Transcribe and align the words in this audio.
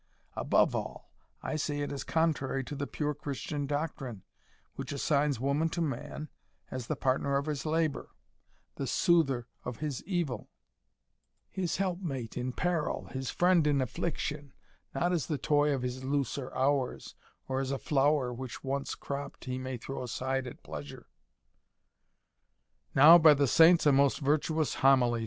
Above 0.35 0.73
all, 0.73 1.11
I 1.43 1.55
say 1.57 1.81
it 1.81 1.91
is 1.91 2.03
contrary 2.03 2.63
to 2.63 2.73
the 2.75 2.87
pure 2.87 3.13
Christian 3.13 3.67
doctrine, 3.67 4.23
which 4.75 4.91
assigns 4.91 5.39
woman 5.39 5.69
to 5.69 5.79
man 5.79 6.27
as 6.71 6.87
the 6.87 6.95
partner 6.95 7.37
of 7.37 7.45
his 7.45 7.67
labour, 7.67 8.09
the 8.77 8.87
soother 8.87 9.47
of 9.63 9.77
his 9.77 10.03
evil, 10.05 10.49
his 11.51 11.77
helpmate 11.77 12.35
in 12.35 12.51
peril, 12.51 13.09
his 13.11 13.29
friend 13.29 13.67
in 13.67 13.79
affliction; 13.79 14.53
not 14.95 15.11
as 15.13 15.27
the 15.27 15.37
toy 15.37 15.71
of 15.71 15.83
his 15.83 16.03
looser 16.03 16.51
hours, 16.55 17.13
or 17.47 17.59
as 17.59 17.69
a 17.69 17.77
flower, 17.77 18.33
which, 18.33 18.63
once 18.63 18.95
cropped, 18.95 19.45
he 19.45 19.59
may 19.59 19.77
throw 19.77 20.01
aside 20.01 20.47
at 20.47 20.63
pleasure." 20.63 21.09
"Now, 22.95 23.19
by 23.19 23.35
the 23.35 23.45
Saints, 23.45 23.85
a 23.85 23.91
most 23.91 24.17
virtuous 24.17 24.73
homily!" 24.81 25.19